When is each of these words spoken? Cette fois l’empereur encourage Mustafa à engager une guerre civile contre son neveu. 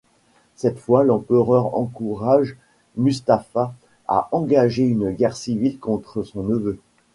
Cette 0.55 0.79
fois 0.79 1.03
l’empereur 1.03 1.77
encourage 1.77 2.57
Mustafa 2.97 3.75
à 4.07 4.29
engager 4.31 4.81
une 4.83 5.11
guerre 5.11 5.35
civile 5.35 5.77
contre 5.77 6.23
son 6.23 6.41
neveu. 6.41 6.79